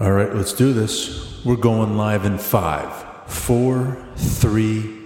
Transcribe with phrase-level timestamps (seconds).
[0.00, 1.44] All right, let's do this.
[1.44, 2.90] We're going live in five,
[3.30, 4.96] four, three.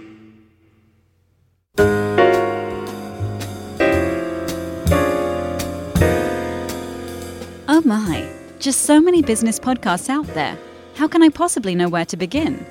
[7.67, 10.57] Oh my, just so many business podcasts out there.
[10.95, 12.65] How can I possibly know where to begin?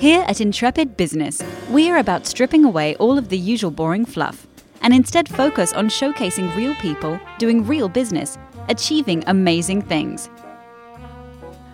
[0.00, 1.40] Here at Intrepid Business,
[1.70, 4.48] we are about stripping away all of the usual boring fluff
[4.82, 8.36] and instead focus on showcasing real people doing real business,
[8.68, 10.28] achieving amazing things.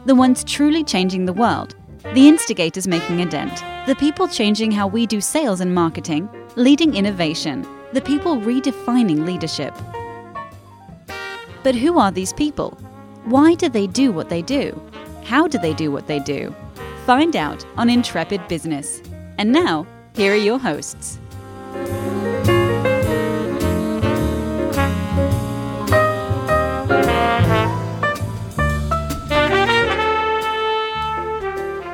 [0.06, 1.74] The ones truly changing the world,
[2.14, 6.94] the instigators making a dent, the people changing how we do sales and marketing, leading
[6.94, 9.74] innovation, the people redefining leadership.
[11.64, 12.78] But who are these people?
[13.24, 14.80] Why do they do what they do?
[15.24, 16.54] How do they do what they do?
[17.04, 19.02] Find out on Intrepid Business.
[19.38, 21.18] And now, here are your hosts.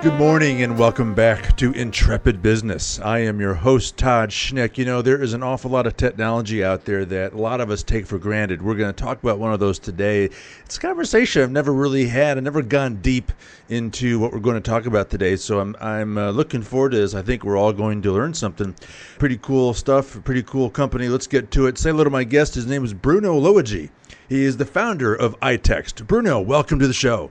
[0.02, 2.98] Good morning and welcome back to Intrepid Business.
[2.98, 4.76] I am your host, Todd Schnick.
[4.76, 7.70] You know, there is an awful lot of technology out there that a lot of
[7.70, 8.62] us take for granted.
[8.62, 10.28] We're going to talk about one of those today.
[10.64, 12.36] It's a conversation I've never really had.
[12.36, 13.30] I've never gone deep
[13.68, 15.36] into what we're going to talk about today.
[15.36, 17.14] So I'm, I'm uh, looking forward to this.
[17.14, 18.74] I think we're all going to learn something.
[19.20, 21.06] Pretty cool stuff, pretty cool company.
[21.06, 21.78] Let's get to it.
[21.78, 22.56] Say hello to my guest.
[22.56, 23.90] His name is Bruno Lowagie.
[24.28, 26.08] He is the founder of iText.
[26.08, 27.30] Bruno, welcome to the show.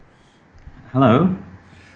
[0.94, 1.36] Hello.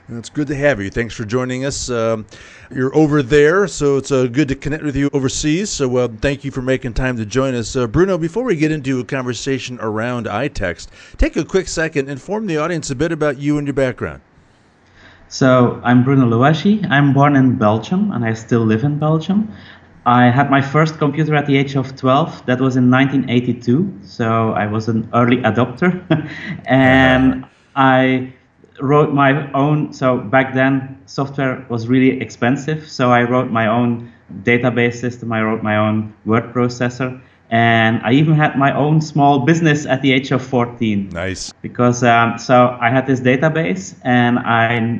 [0.07, 0.91] It's good to have you.
[0.91, 1.89] Thanks for joining us.
[1.89, 2.27] Um,
[2.69, 5.71] you're over there, so it's uh, good to connect with you overseas.
[5.71, 7.75] So uh, thank you for making time to join us.
[7.75, 12.45] Uh, Bruno, before we get into a conversation around iText, take a quick second, inform
[12.45, 14.21] the audience a bit about you and your background.
[15.27, 16.87] So I'm Bruno Lowagie.
[16.91, 19.51] I'm born in Belgium, and I still live in Belgium.
[20.05, 22.45] I had my first computer at the age of 12.
[22.45, 24.01] That was in 1982.
[24.03, 25.99] So I was an early adopter.
[26.67, 28.31] and I
[28.79, 29.93] wrote my own.
[29.93, 32.89] So back then, software was really expensive.
[32.89, 34.11] So I wrote my own
[34.43, 35.31] database system.
[35.31, 37.19] I wrote my own word processor.
[37.51, 41.09] And I even had my own small business at the age of 14.
[41.09, 41.53] Nice.
[41.61, 44.99] Because um, so I had this database and I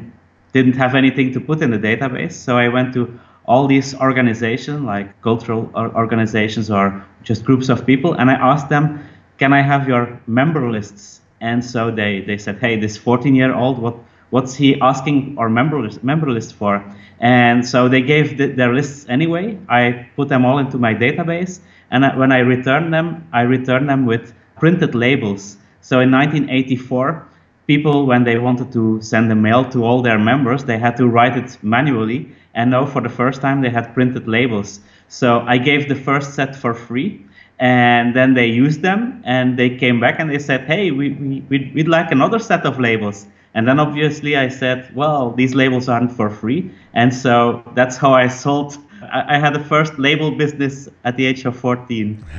[0.53, 2.33] didn't have anything to put in the database.
[2.33, 8.13] So I went to all these organizations, like cultural organizations or just groups of people,
[8.13, 8.99] and I asked them,
[9.37, 13.53] "Can I have your member lists?" And so they, they said, hey, this 14 year
[13.53, 13.95] old, what,
[14.31, 16.83] what's he asking our member list, member list for?
[17.19, 19.59] And so they gave the, their lists anyway.
[19.69, 21.59] I put them all into my database.
[21.91, 25.57] And I, when I returned them, I returned them with printed labels.
[25.81, 27.27] So in 1984,
[27.67, 31.07] people, when they wanted to send a mail to all their members, they had to
[31.07, 32.31] write it manually.
[32.55, 34.79] And now for the first time, they had printed labels.
[35.09, 37.23] So I gave the first set for free
[37.59, 41.41] and then they used them and they came back and they said hey we, we,
[41.49, 45.87] we'd, we'd like another set of labels and then obviously i said well these labels
[45.87, 48.77] aren't for free and so that's how i sold
[49.11, 52.23] I had the first label business at the age of 14.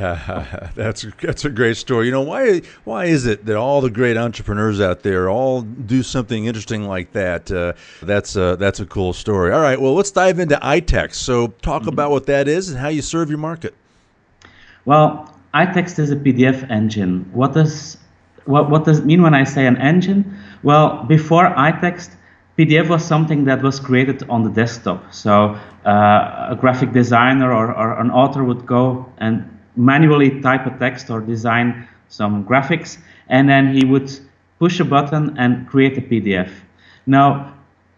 [0.74, 2.06] that's that's a great story.
[2.06, 6.02] You know why why is it that all the great entrepreneurs out there all do
[6.02, 7.50] something interesting like that?
[7.50, 9.52] Uh, that's a, that's a cool story.
[9.52, 11.14] All right, well let's dive into iText.
[11.14, 11.90] So talk mm-hmm.
[11.90, 13.74] about what that is and how you serve your market.
[14.86, 17.28] Well, iText is a PDF engine.
[17.32, 17.98] What does
[18.44, 20.38] what, what does it mean when I say an engine?
[20.62, 22.10] Well, before iText,
[22.56, 25.12] PDF was something that was created on the desktop.
[25.12, 30.78] So uh, a graphic designer or, or, an author would go and manually type a
[30.78, 32.98] text or design some graphics,
[33.28, 34.10] and then he would
[34.60, 36.50] push a button and create a PDF.
[37.06, 37.54] Now,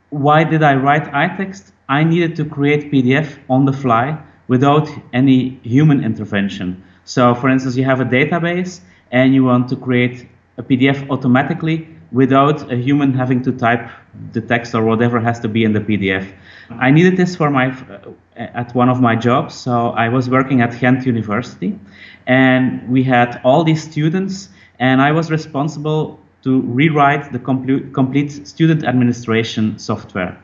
[0.08, 1.72] why did I write iText?
[1.90, 6.82] I needed to create PDF on the fly without any human intervention.
[7.04, 10.26] So, for instance, you have a database and you want to create
[10.56, 13.88] a PDF automatically without a human having to type
[14.32, 16.32] the text or whatever has to be in the PDF.
[16.70, 19.54] I needed this for my uh, at one of my jobs.
[19.54, 21.78] So I was working at Ghent University,
[22.26, 24.48] and we had all these students,
[24.78, 30.38] and I was responsible to rewrite the complete, complete student administration software.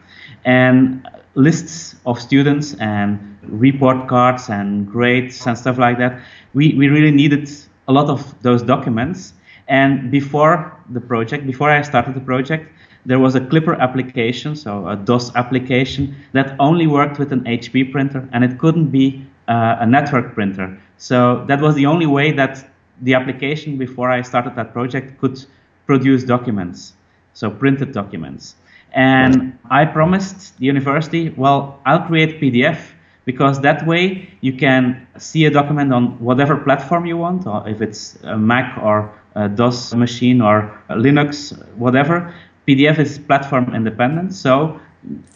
[0.45, 6.21] And lists of students and report cards and grades and stuff like that.
[6.55, 7.49] We, we really needed
[7.89, 9.35] a lot of those documents.
[9.69, 12.71] And before the project, before I started the project,
[13.07, 17.93] there was a Clipper application, so a DOS application, that only worked with an HP
[17.93, 20.79] printer and it couldn't be uh, a network printer.
[20.97, 22.71] So that was the only way that
[23.03, 25.45] the application before I started that project could
[25.87, 26.95] produce documents,
[27.35, 28.57] so printed documents.
[28.93, 32.94] And I promised the university, well, I'll create PDF
[33.25, 37.81] because that way you can see a document on whatever platform you want, or if
[37.81, 42.35] it's a Mac or a DOS machine or Linux, whatever.
[42.69, 44.35] PDF is platform independent.
[44.35, 44.81] So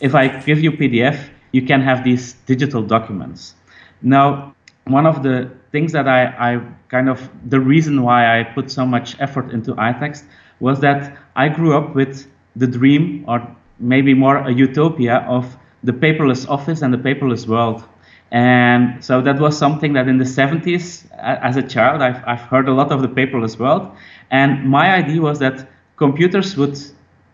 [0.00, 3.54] if I give you PDF, you can have these digital documents.
[4.02, 8.70] Now, one of the things that I, I kind of, the reason why I put
[8.70, 10.24] so much effort into iText
[10.60, 12.26] was that I grew up with
[12.56, 15.56] the dream, or maybe more a utopia, of
[15.88, 17.82] the paperless office and the paperless world.
[18.30, 22.68] And so that was something that in the 70s, as a child, I've, I've heard
[22.68, 23.90] a lot of the paperless world.
[24.30, 26.78] And my idea was that computers would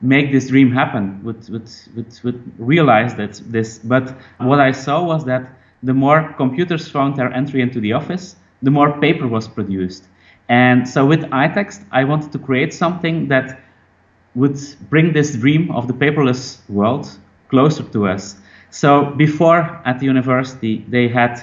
[0.01, 3.81] make this dream happen, would, would, would, would realize that this.
[3.81, 5.51] But what I saw was that
[5.83, 10.05] the more computers found their entry into the office, the more paper was produced.
[10.49, 13.61] And so with iText, I wanted to create something that
[14.37, 14.59] would
[14.91, 17.19] bring this dream of the paperless world
[17.49, 18.37] closer to us.
[18.75, 21.41] So before at the university, they had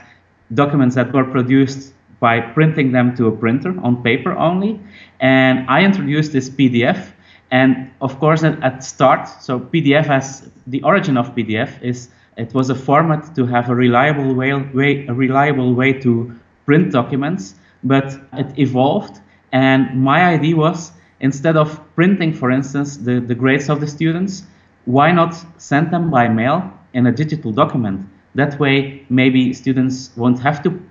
[0.53, 4.81] documents that were produced by printing them to a printer on paper only.
[5.21, 7.13] And I introduced this PDF.
[7.49, 12.53] And of course, at, at start, so PDF as the origin of PDF is it
[12.53, 16.35] was a format to have a reliable way, way a reliable way to
[16.65, 17.55] print documents,
[17.85, 19.21] but it evolved.
[19.53, 20.91] And my idea was
[21.21, 24.43] instead of printing, for instance, the, the grades of the students,
[24.83, 28.07] why not send them by mail in a digital document?
[28.35, 30.81] That way, maybe students won't have to,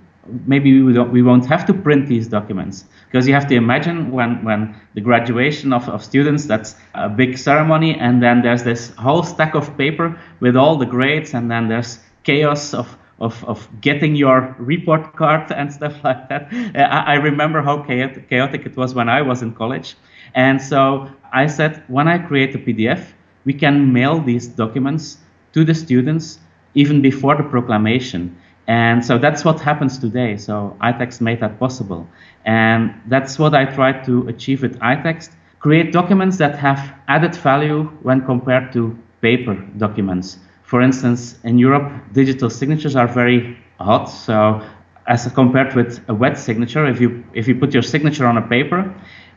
[0.45, 2.85] maybe we, we won't have to print these documents.
[3.05, 7.37] Because you have to imagine when, when the graduation of, of students, that's a big
[7.37, 11.67] ceremony, and then there's this whole stack of paper with all the grades, and then
[11.67, 16.49] there's chaos of of, of getting your report card and stuff like that.
[16.75, 19.95] I, I remember how chaotic, chaotic it was when I was in college.
[20.33, 23.13] And so I said, when I create a PDF,
[23.45, 25.17] we can mail these documents
[25.53, 26.39] to the students
[26.73, 28.37] even before the proclamation.
[28.67, 30.37] And so that's what happens today.
[30.37, 32.07] So iText made that possible.
[32.45, 35.31] And that's what I tried to achieve with iText.
[35.59, 40.39] Create documents that have added value when compared to paper documents.
[40.63, 44.05] For instance, in Europe, digital signatures are very hot.
[44.05, 44.61] So
[45.07, 48.41] as compared with a wet signature, if you if you put your signature on a
[48.41, 48.93] paper,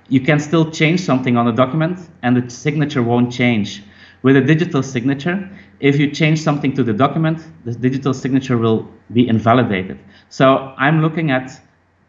[0.09, 3.83] you can still change something on the document and the signature won't change.
[4.23, 5.51] With a digital signature,
[5.85, 9.99] if you change something to the document, the digital signature will be invalidated.
[10.31, 11.61] So I'm looking at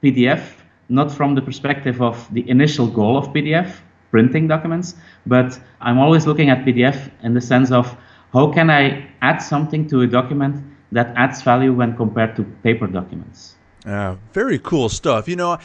[0.01, 0.41] PDF
[0.87, 3.69] not from the perspective of the initial goal of PDF,
[4.11, 4.95] printing documents,
[5.25, 7.97] but I'm always looking at PDF in the sense of
[8.31, 10.63] how can I add something to a document
[10.93, 13.55] that adds value when compared to paper documents?
[13.85, 15.27] Uh, very cool stuff.
[15.27, 15.59] You know,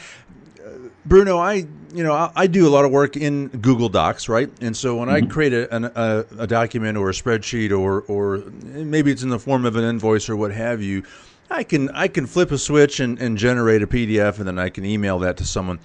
[1.05, 4.49] Bruno, I you know I, I, do a lot of work in Google Docs, right?
[4.61, 5.25] And so when mm-hmm.
[5.25, 9.39] I create a, a, a, document or a spreadsheet or or maybe it's in the
[9.39, 11.03] form of an invoice or what have you,
[11.49, 14.69] I can I can flip a switch and, and generate a PDF and then I
[14.69, 15.79] can email that to someone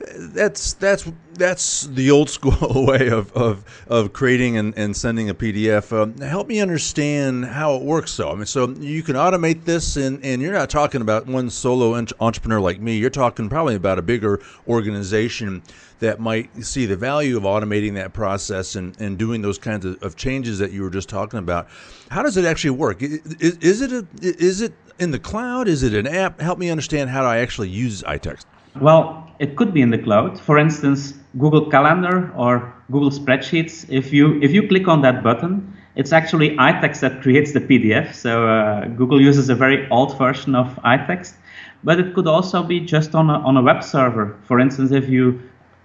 [0.00, 5.34] that's that's that's the old school way of, of, of creating and, and sending a
[5.34, 5.92] PDF.
[5.92, 8.30] Uh, help me understand how it works, though.
[8.30, 11.94] I mean, so you can automate this, and, and you're not talking about one solo
[12.20, 12.96] entrepreneur like me.
[12.96, 15.62] You're talking probably about a bigger organization
[16.00, 20.00] that might see the value of automating that process and, and doing those kinds of,
[20.02, 21.68] of changes that you were just talking about.
[22.10, 23.02] How does it actually work?
[23.02, 25.68] Is, is it a, is it in the cloud?
[25.68, 26.40] Is it an app?
[26.40, 28.44] Help me understand how do I actually use iText.
[28.80, 30.40] Well, it could be in the cloud.
[30.40, 33.86] For instance, Google Calendar or Google Spreadsheets.
[33.88, 38.14] If you if you click on that button, it's actually iText that creates the PDF.
[38.14, 41.34] So uh, Google uses a very old version of iText,
[41.84, 44.36] but it could also be just on a, on a web server.
[44.44, 45.40] For instance, if you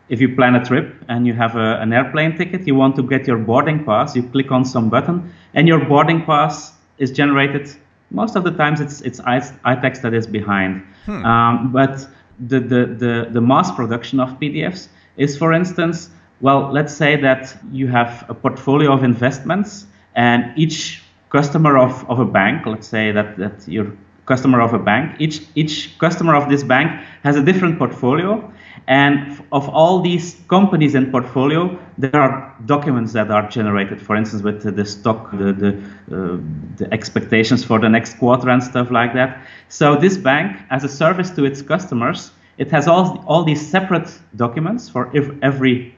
[0.10, 3.04] if you plan a trip and you have a, an airplane ticket, you want to
[3.04, 7.70] get your boarding pass, you click on some button, and your boarding pass is generated.
[8.12, 10.86] Most of the times, it's it's iText that is behind.
[11.06, 11.26] Hmm.
[11.26, 12.08] Um, but
[12.40, 14.88] the, the, the, the mass production of PDFs
[15.18, 16.10] is, for instance,
[16.42, 19.86] well, let's say that you have a portfolio of investments
[20.16, 23.92] and each customer of, of a bank, let's say that, that you're
[24.26, 26.90] customer of a bank, each, each customer of this bank
[27.24, 28.52] has a different portfolio.
[28.88, 34.44] And of all these companies and portfolio, there are documents that are generated, for instance,
[34.44, 35.70] with the stock, the, the,
[36.12, 36.38] uh,
[36.78, 39.46] the expectations for the next quarter and stuff like that.
[39.70, 44.10] So this bank, as a service to its customers, it has all, all these separate
[44.36, 45.12] documents for
[45.42, 45.96] every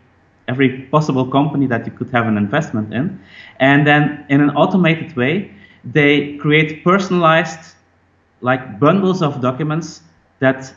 [0.47, 3.19] every possible company that you could have an investment in.
[3.59, 5.51] And then in an automated way,
[5.83, 7.75] they create personalized
[8.41, 10.01] like bundles of documents
[10.39, 10.71] that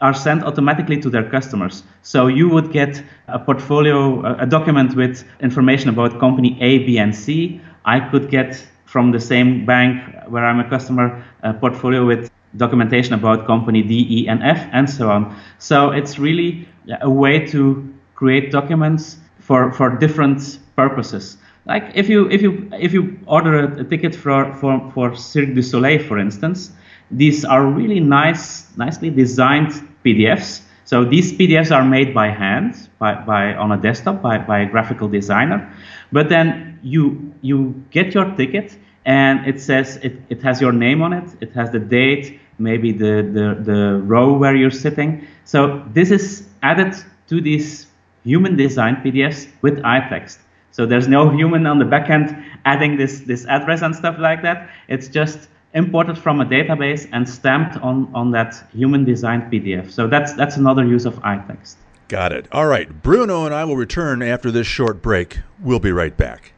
[0.00, 1.82] are sent automatically to their customers.
[2.02, 7.14] So you would get a portfolio, a document with information about company A, B, and
[7.14, 7.60] C.
[7.84, 13.14] I could get from the same bank where I'm a customer a portfolio with documentation
[13.14, 15.36] about company D, E, and F, and so on.
[15.58, 16.68] So it's really
[17.00, 21.38] a way to create documents for, for different purposes.
[21.66, 25.62] Like if you if you if you order a, ticket for, for, for Cirque du
[25.62, 26.70] Soleil, for instance,
[27.10, 29.72] these are really nice, nicely designed
[30.04, 30.62] PDFs.
[30.84, 34.66] So these PDFs are made by hand, by, by on a desktop, by, by a
[34.66, 35.72] graphical designer.
[36.12, 41.02] But then you you get your ticket and it says it, it has your name
[41.02, 45.26] on it, it has the date, maybe the, the, the row where you're sitting.
[45.44, 46.94] So this is added
[47.28, 47.86] to these
[48.24, 50.38] human designed PDFs with iText.
[50.72, 54.42] So there's no human on the back end adding this, this address and stuff like
[54.42, 54.68] that.
[54.88, 59.92] It's just imported from a database and stamped on, on that human designed PDF.
[59.92, 61.76] So that's, that's another use of iText.
[62.08, 62.48] Got it.
[62.50, 63.02] All right.
[63.02, 65.40] Bruno and I will return after this short break.
[65.60, 66.52] We'll be right back.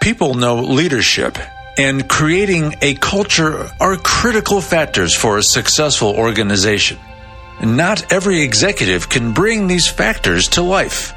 [0.00, 1.38] People know leadership
[1.78, 6.98] and creating a culture are critical factors for a successful organization.
[7.62, 11.12] Not every executive can bring these factors to life.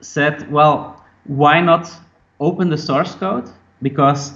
[0.00, 1.90] said, well, why not
[2.40, 3.50] open the source code?
[3.82, 4.32] Because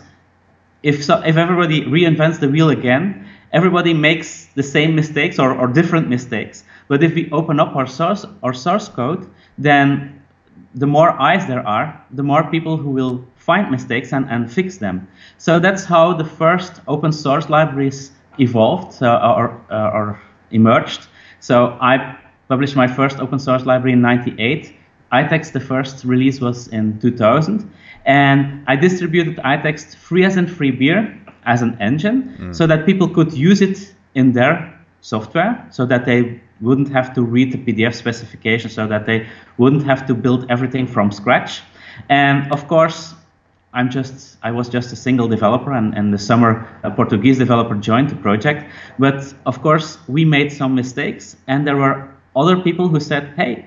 [0.83, 5.69] if so, if everybody reinvents the wheel again, everybody makes the same mistakes or, or
[5.69, 6.65] different mistakes.
[6.89, 10.23] But if we open up our source our source code, then
[10.75, 14.79] the more eyes there are, the more people who will find mistakes and, and fix
[14.79, 15.09] them.
[15.39, 21.07] So that's how the first open source libraries evolved uh, or, uh, or emerged.
[21.41, 24.77] So I published my first open source library in 98
[25.13, 27.71] iText, the first release was in 2000.
[28.05, 32.55] And I distributed iText free as in free beer as an engine mm.
[32.55, 37.23] so that people could use it in their software so that they wouldn't have to
[37.23, 39.27] read the PDF specification, so that they
[39.59, 41.61] wouldn't have to build everything from scratch.
[42.09, 43.15] And of course,
[43.75, 47.75] I'm just I was just a single developer, and, and the summer a Portuguese developer
[47.75, 48.65] joined the project.
[48.99, 53.67] But of course, we made some mistakes, and there were other people who said, "Hey,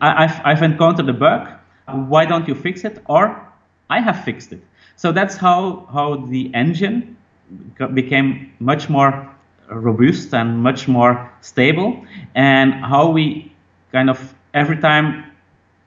[0.00, 1.48] I've, I've encountered a bug.
[1.86, 3.02] Why don't you fix it?
[3.06, 3.48] Or
[3.90, 4.62] I have fixed it.
[4.96, 7.16] So that's how, how the engine
[7.94, 9.28] became much more
[9.70, 13.52] robust and much more stable, and how we
[13.92, 15.24] kind of every time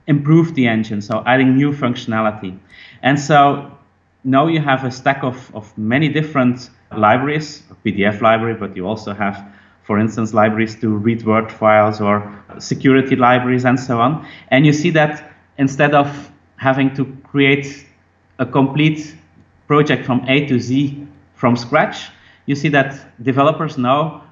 [0.07, 2.57] improve the engine, so adding new functionality.
[3.01, 3.77] And so
[4.23, 8.87] now you have a stack of, of many different libraries, a PDF library, but you
[8.87, 9.43] also have
[9.91, 12.15] for instance, libraries to read Word files or
[12.59, 14.25] security libraries and so on.
[14.47, 16.07] And you see that instead of
[16.55, 17.85] having to create
[18.39, 19.13] a complete
[19.67, 21.05] project from A to Z
[21.35, 22.07] from scratch,
[22.45, 24.23] you see that developers now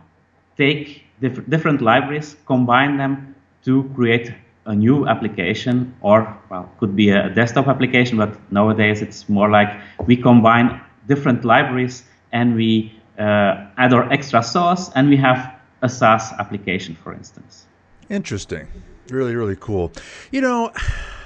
[0.55, 3.35] take diff different libraries, combine them
[3.65, 4.33] to create
[4.65, 9.69] a new application or well could be a desktop application but nowadays it's more like
[10.07, 15.89] we combine different libraries and we Uh, add our extra sauce, and we have a
[15.89, 17.65] SaaS application, for instance.
[18.09, 18.67] Interesting.
[19.09, 19.91] Really, really cool.
[20.31, 20.71] You know,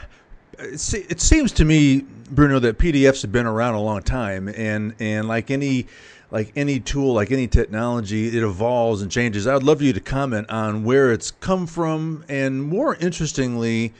[0.59, 5.27] it seems to me, Bruno, that PDFs have been around a long time, and and
[5.27, 5.87] like any
[6.31, 9.45] like any tool, like any technology, it evolves and changes.
[9.45, 13.93] I'd love you to comment on where it's come from, and more interestingly,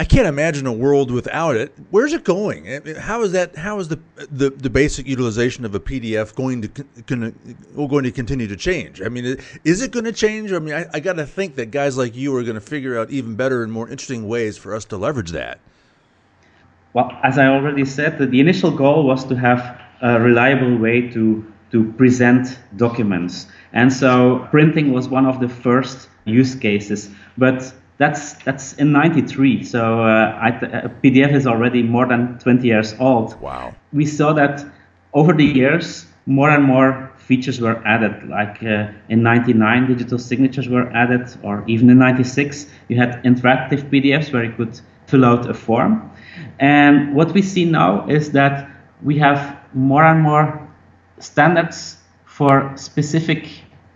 [0.00, 1.74] I can't imagine a world without it.
[1.90, 2.66] Where's it going?
[2.98, 3.56] How is that?
[3.56, 3.98] How is the
[4.30, 6.68] the, the basic utilization of a PDF going to
[7.74, 9.02] going to, continue to change?
[9.02, 10.52] I mean, is it going to change?
[10.52, 12.96] I mean, I, I got to think that guys like you are going to figure
[12.96, 15.58] out even better and more interesting ways for us to leverage that.
[16.92, 21.44] Well, as I already said, the initial goal was to have a reliable way to
[21.72, 27.10] to present documents, and so printing was one of the first use cases.
[27.36, 32.66] But that's that's in '93, so uh, I, uh, PDF is already more than 20
[32.66, 33.38] years old.
[33.40, 33.74] Wow.
[33.92, 34.64] We saw that
[35.12, 38.28] over the years, more and more features were added.
[38.28, 43.90] Like uh, in '99, digital signatures were added, or even in '96, you had interactive
[43.90, 46.10] PDFs where you could fill out a form.
[46.60, 48.70] And what we see now is that
[49.02, 50.68] we have more and more
[51.18, 53.48] standards for specific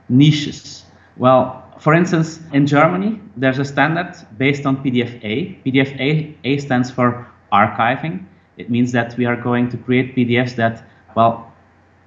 [0.08, 0.84] niches.
[1.16, 5.58] Well, for instance, in Germany, there's a standard based on PDF-A.
[5.66, 8.24] PDF-A A stands for archiving.
[8.56, 10.84] It means that we are going to create PDFs that,
[11.16, 11.52] well,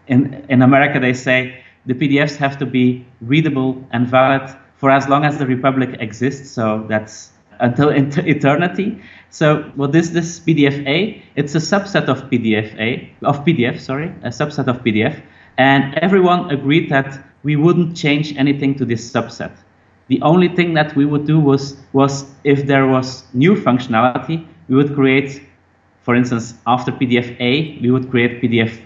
[0.08, 5.10] in, in America they say the PDFs have to be readable and valid for as
[5.10, 6.52] long as the Republic exists.
[6.52, 9.02] So that's until eternity.
[9.30, 11.22] So what is this PDF-A?
[11.36, 15.22] It's a subset of PDF-A, of PDF, sorry, a subset of PDF.
[15.58, 19.52] And everyone agreed that we wouldn't change anything to this subset.
[20.08, 24.76] The only thing that we would do was, was if there was new functionality, we
[24.76, 25.42] would create,
[26.02, 28.82] for instance, after PDF-A, we would create PDF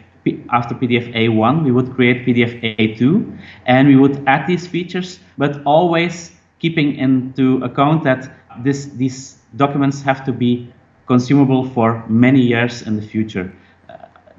[0.51, 5.61] after PDF A1, we would create PDF A2, and we would add these features, but
[5.65, 10.71] always keeping into account that this, these documents have to be
[11.07, 13.51] consumable for many years in the future.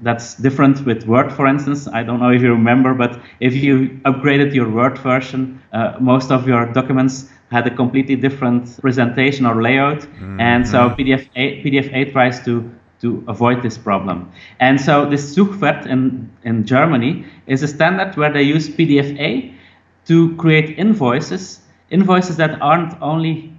[0.02, 1.86] That's different with Word, for instance.
[1.86, 6.30] I don't know if you remember, but if you upgraded your Word version, uh, most
[6.30, 10.00] of your documents had a completely different presentation or layout.
[10.00, 10.40] Mm-hmm.
[10.40, 14.30] And so PDF-A, PDF 8 tries to to avoid this problem.
[14.58, 19.54] And so this ZUGFeRD in, in Germany is a standard where they use PDF-A
[20.06, 23.54] to create invoices, invoices that aren't only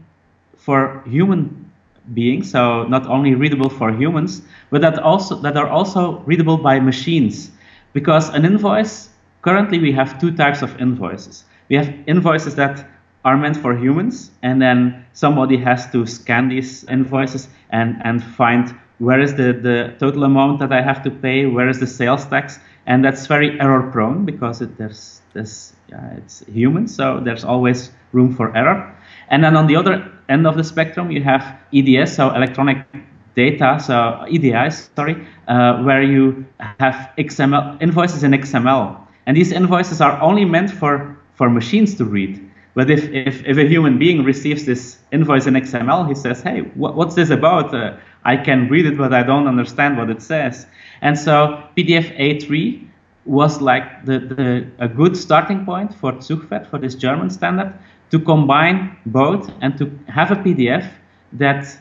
[0.58, 1.72] for human
[2.14, 6.80] beings, so not only readable for humans, but that also that are also readable by
[6.80, 7.52] machines.
[7.94, 9.10] Because an invoice,
[9.42, 11.44] currently we have two types of invoices.
[11.70, 12.88] We have invoices that
[13.24, 18.74] are meant for humans, and then somebody has to scan these invoices and, and find
[18.98, 22.26] where is the, the total amount that I have to pay, where is the sales
[22.26, 27.44] tax, and that's very error prone because it, there's, there's yeah, it's human, so there's
[27.44, 28.96] always room for error.
[29.30, 32.86] And then on the other end of the spectrum, you have EDS, so electronic
[33.36, 36.46] data, so EDIs, sorry, uh, where you
[36.80, 39.00] have XML invoices in XML.
[39.26, 42.50] And these invoices are only meant for, for machines to read.
[42.74, 46.62] But if, if, if a human being receives this invoice in XML, he says, hey,
[46.62, 47.74] wh- what's this about?
[47.74, 50.66] Uh, I can read it, but I don't understand what it says.
[51.02, 52.88] And so PDF A3
[53.26, 57.74] was like the, the, a good starting point for ZUGFeRD, for this German standard,
[58.10, 60.90] to combine both and to have a PDF
[61.34, 61.78] that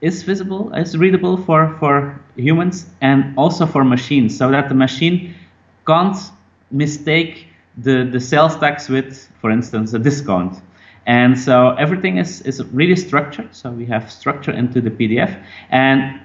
[0.00, 5.34] is visible, is readable for, for humans and also for machines, so that the machine
[5.86, 6.16] can't
[6.70, 10.60] mistake the, the sales tax with, for instance, a discount.
[11.06, 13.54] And so everything is, is really structured.
[13.54, 15.42] So we have structure into the PDF.
[15.70, 16.20] And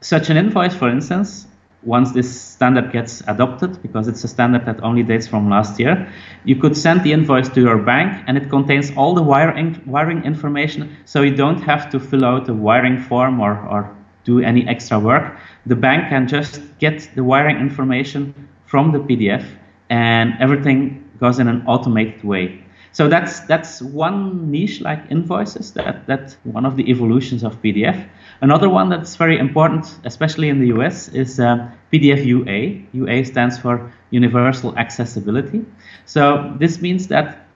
[0.00, 1.46] such an invoice, for instance,
[1.82, 6.12] once this standard gets adopted, because it's a standard that only dates from last year,
[6.44, 10.24] you could send the invoice to your bank and it contains all the wiring, wiring
[10.24, 14.66] information, so you don't have to fill out a wiring form or, or do any
[14.68, 15.38] extra work.
[15.66, 19.44] The bank can just get the wiring information from the PDF
[19.88, 22.64] and everything goes in an automated way.
[22.92, 25.72] So that's that's one niche like invoices.
[25.74, 28.08] That that's one of the evolutions of PDF.
[28.42, 32.86] Another one that's very important, especially in the US, is uh, PDF UA.
[32.92, 35.64] UA stands for Universal Accessibility.
[36.06, 37.46] So this means that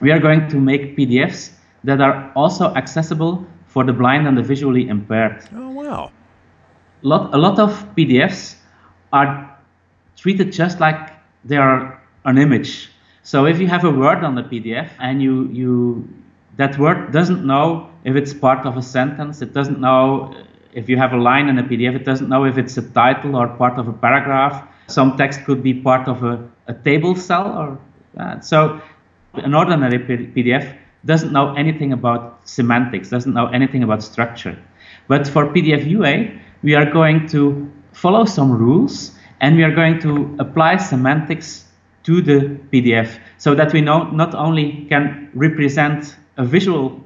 [0.00, 1.50] we are going to make PDFs
[1.84, 5.44] that are also accessible for the blind and the visually impaired.
[5.54, 6.12] Oh wow!
[7.02, 8.56] Lot, a lot of PDFs
[9.12, 9.58] are
[10.16, 11.12] treated just like
[11.44, 12.90] they are an image.
[13.22, 16.08] So if you have a word on the PDF and you, you
[16.58, 20.88] that word doesn't know if it's part of a sentence, it doesn't know uh, if
[20.88, 23.48] you have a line in a PDF, it doesn't know if it's a title or
[23.48, 24.68] part of a paragraph.
[24.88, 27.78] Some text could be part of a, a table cell or
[28.14, 28.44] that.
[28.44, 28.80] So
[29.34, 34.58] an ordinary PDF doesn't know anything about semantics, doesn't know anything about structure.
[35.06, 40.00] But for PDF UA, we are going to follow some rules and we are going
[40.00, 41.66] to apply semantics
[42.02, 47.04] to the PDF so that we know not only can represent a visual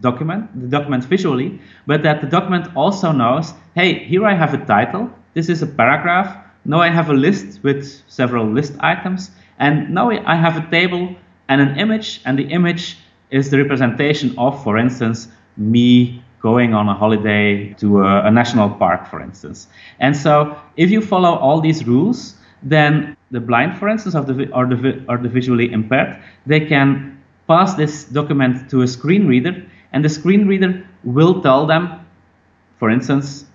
[0.00, 4.64] document, the document visually, but that the document also knows, hey, here I have a
[4.66, 9.94] title, this is a paragraph, now I have a list with several list items, and
[9.94, 11.14] now I have a table
[11.48, 12.98] and an image, and the image
[13.30, 18.68] is the representation of, for instance, me going on a holiday to a, a, national
[18.70, 19.68] park, for instance.
[19.98, 24.66] And so, if you follow all these rules, then the blind, for instance, the, or,
[24.66, 27.13] the, or the visually impaired, they can
[27.46, 32.06] pass this document to a screen reader, and the screen reader will tell them,
[32.76, 33.46] for instance,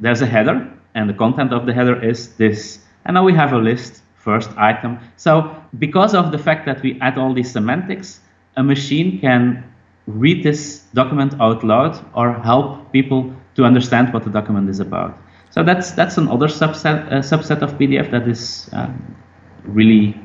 [0.00, 2.80] there's a header, and the content of the header is this.
[3.04, 4.98] And now we have a list, first item.
[5.16, 8.20] So, because of the fact that we add all these semantics,
[8.56, 9.64] a machine can
[10.06, 15.18] read this document out loud or help people to understand what the document is about.
[15.50, 19.16] So that's that's another subset uh, subset of PDF that is um,
[19.62, 20.20] really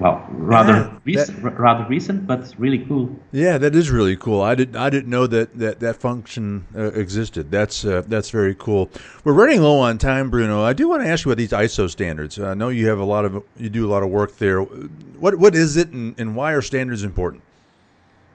[0.00, 3.14] well rather yeah, recent, that, rather recent, but really cool.
[3.32, 4.40] Yeah, that is really cool.
[4.40, 7.50] I did I didn't know that that that function uh, existed.
[7.50, 8.90] That's uh, that's very cool.
[9.24, 10.62] We're running low on time, Bruno.
[10.62, 12.38] I do want to ask you about these ISO standards.
[12.38, 14.62] I know you have a lot of you do a lot of work there.
[14.62, 17.42] What what is it, and, and why are standards important?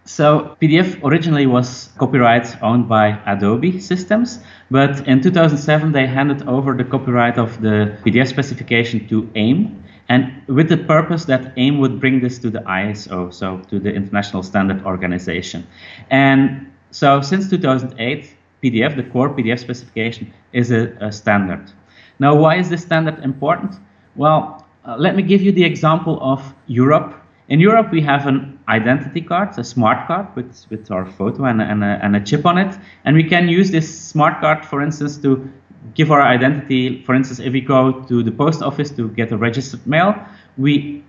[0.08, 4.38] So PDF originally was copyright owned by Adobe Systems,
[4.70, 10.42] but in 2007 they handed over the copyright of the PDF specification to AIIM, and
[10.48, 14.44] with the purpose that AIIM would bring this to the ISO, so to the International
[14.44, 15.68] Standard Organization.
[16.10, 21.72] And so since 2008, PDF, the core PDF specification, is a, a standard.
[22.20, 23.76] Now, why is this standard important?
[24.16, 28.58] Well, uh, let me give you the example of Europe in Europe, we have an
[28.68, 32.44] identity card, a smart card with, with our photo and, and, a, and a chip
[32.46, 32.76] on it.
[33.04, 35.48] And we can use this smart card, for instance, to
[35.94, 37.04] give our identity.
[37.04, 40.16] For instance, if we go to the post office to get a registered mail,
[40.58, 41.04] we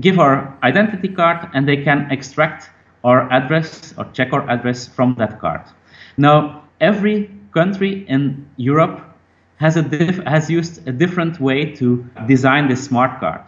[0.00, 2.70] give our identity card and they can extract
[3.04, 5.62] our address or check our address from that card.
[6.16, 9.00] Now, every country in Europe
[9.56, 13.42] has, a diff- has used a different way to design this smart card.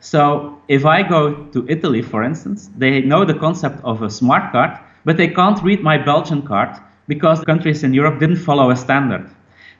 [0.00, 4.52] So if I go to Italy, for instance, they know the concept of a smart
[4.52, 6.78] card, but they can't read my Belgian card
[7.08, 9.28] because countries in Europe didn't follow a standard.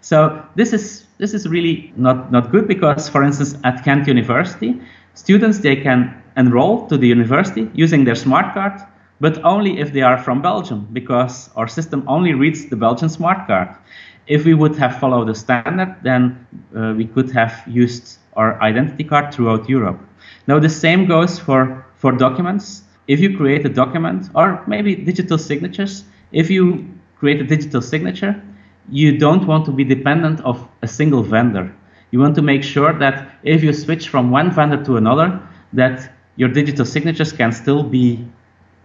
[0.00, 4.80] So this is this is really not, not good because, for instance, at Ghent University,
[5.14, 8.80] students they can enroll to the university using their smart card,
[9.20, 13.48] but only if they are from Belgium because our system only reads the Belgian smart
[13.48, 13.68] card.
[14.28, 19.02] If we would have followed the standard, then uh, we could have used our identity
[19.02, 19.98] card throughout Europe.
[20.46, 22.84] Now the same goes for, for documents.
[23.08, 28.40] If you create a document or maybe digital signatures, if you create a digital signature,
[28.90, 31.74] you don't want to be dependent of a single vendor.
[32.10, 35.40] You want to make sure that if you switch from one vendor to another,
[35.74, 38.26] that your digital signatures can still be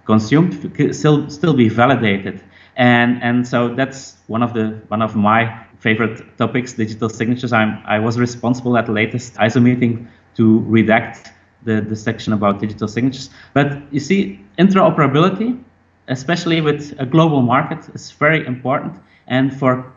[0.06, 0.54] consumed,
[0.96, 2.44] still still be validated.
[2.76, 7.54] And and so that's one of the one of my favorite topics, digital signatures.
[7.54, 11.32] I'm I was responsible at the latest ISO meeting to redact
[11.63, 13.30] the, the section about digital signatures.
[13.54, 15.63] But you see, interoperability,
[16.08, 19.00] especially with a global market, is very important.
[19.28, 19.92] And for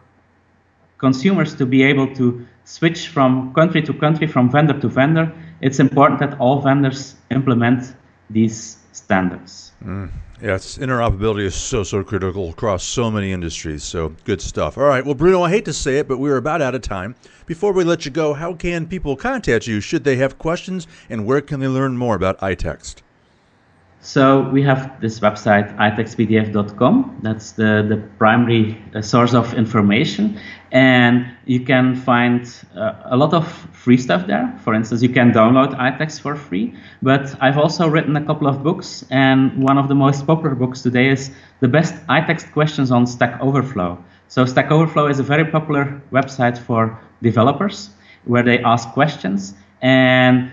[0.99, 5.79] consumers to be able to switch from country to country, from vendor to vendor, it's
[5.81, 7.95] important that all vendors implement
[8.31, 9.73] these standards.
[9.85, 10.11] Mm.
[10.43, 13.83] Yes, interoperability is so, so critical across so many industries.
[13.83, 14.77] So good stuff.
[14.77, 15.05] All right.
[15.05, 17.15] Well, Bruno, I hate to say it, but we're about out of time.
[17.47, 21.25] Before we let you go, how can people contact you should they have questions, and
[21.25, 22.97] where can they learn more about iText?
[24.07, 27.19] So we have this website, itextpdf.com.
[27.23, 30.39] That's the, the primary uh, source of information.
[30.71, 34.57] And you can find uh, a lot of free stuff there.
[34.63, 36.73] For instance, you can download iText for free.
[37.03, 39.05] But I've also written a couple of books.
[39.11, 43.41] And one of the most popular books today is The Best iText Questions on Stack
[43.41, 43.99] Overflow.
[44.29, 47.91] So Stack Overflow is a very popular website for developers
[48.25, 49.55] where they ask questions.
[49.83, 50.53] And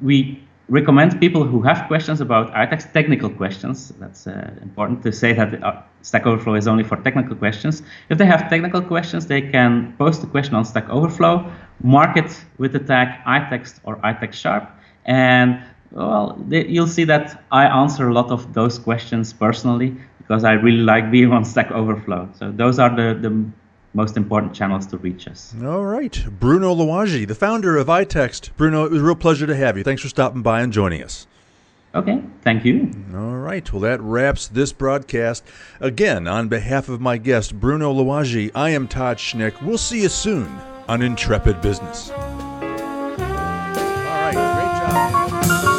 [0.00, 3.92] we recommend people who have questions about iText, technical questions.
[3.98, 7.82] That's uh, important to say that uh, Stack Overflow is only for technical questions.
[8.08, 11.50] If they have technical questions, they can post a question on Stack Overflow,
[11.82, 14.68] mark it with the tag iText or iTextSharp,
[15.04, 20.44] and well, they, you'll see that I answer a lot of those questions personally because
[20.44, 22.30] I really like being on Stack Overflow.
[22.34, 23.44] So those are the, the
[23.94, 25.54] most important channels to reach us.
[25.62, 26.24] All right.
[26.40, 28.50] Bruno Lowagie, the founder of iText.
[28.56, 29.84] Bruno, it was a real pleasure to have you.
[29.84, 31.26] Thanks for stopping by and joining us.
[31.94, 32.90] Okay, thank you.
[33.14, 35.44] All right, well, that wraps this broadcast.
[35.78, 39.60] Again, on behalf of my guest, Bruno Lowagie, I am Todd Schnick.
[39.62, 40.48] We'll see you soon
[40.88, 42.10] on Intrepid Business.
[42.10, 42.18] All
[44.22, 45.71] right, great job.